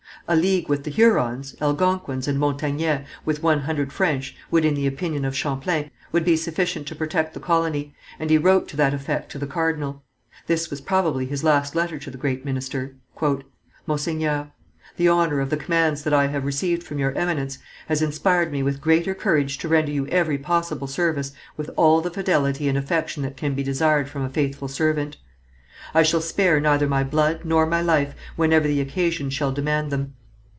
A 0.27 0.35
league 0.35 0.69
with 0.69 0.85
the 0.85 0.91
Hurons, 0.91 1.55
Algonquins 1.61 2.25
and 2.25 2.39
Montagnais, 2.39 3.03
with 3.25 3.43
one 3.43 3.61
hundred 3.61 3.91
French, 3.91 4.33
would, 4.49 4.63
in 4.63 4.75
the 4.75 4.87
opinion 4.87 5.25
of 5.25 5.35
Champlain, 5.35 5.91
be 6.13 6.37
sufficient 6.37 6.87
to 6.87 6.95
protect 6.95 7.33
the 7.33 7.41
colony, 7.41 7.93
and 8.17 8.29
he 8.29 8.37
wrote 8.37 8.69
to 8.69 8.77
that 8.77 8.93
effect 8.93 9.29
to 9.33 9.39
the 9.39 9.47
cardinal. 9.47 10.03
This 10.47 10.69
was 10.69 10.79
probably 10.79 11.25
his 11.25 11.43
last 11.43 11.75
letter 11.75 11.97
to 11.99 12.09
the 12.09 12.19
great 12.19 12.45
minister: 12.45 12.95
"Monseigneur: 13.85 14.51
The 14.95 15.09
honour 15.09 15.41
of 15.41 15.49
the 15.49 15.57
commands 15.57 16.03
that 16.03 16.13
I 16.13 16.27
have 16.27 16.45
received 16.45 16.83
from 16.83 16.97
your 16.99 17.11
Eminence 17.11 17.57
has 17.87 18.01
inspired 18.01 18.53
me 18.53 18.63
with 18.63 18.79
greater 18.79 19.13
courage 19.13 19.57
to 19.57 19.67
render 19.67 19.91
you 19.91 20.07
every 20.07 20.37
possible 20.37 20.87
service 20.87 21.33
with 21.57 21.69
all 21.75 21.99
the 21.99 22.11
fidelity 22.11 22.69
and 22.69 22.77
affection 22.77 23.23
that 23.23 23.35
can 23.35 23.53
be 23.53 23.63
desired 23.63 24.07
from 24.07 24.21
a 24.23 24.29
faithful 24.29 24.69
servant. 24.69 25.17
I 25.93 26.03
shall 26.03 26.21
spare 26.21 26.61
neither 26.61 26.87
my 26.87 27.03
blood 27.03 27.41
nor 27.43 27.65
my 27.65 27.81
life 27.81 28.15
whenever 28.37 28.65
the 28.65 28.79
occasion 28.79 29.29
shall 29.29 29.51
demand 29.51 29.91
them. 29.91 30.13